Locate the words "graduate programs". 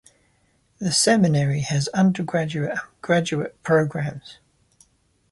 3.03-4.39